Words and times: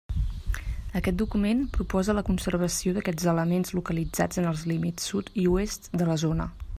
Aquest 0.99 1.19
document 1.21 1.61
proposa 1.75 2.15
la 2.19 2.23
conservació 2.29 2.95
d'aquests 2.97 3.29
elements 3.35 3.75
localitzats 3.81 4.43
en 4.45 4.49
els 4.53 4.67
límits 4.73 5.11
sud 5.13 5.31
i 5.45 5.49
oest 5.59 5.91
de 6.03 6.09
la 6.13 6.21
zona. 6.27 6.53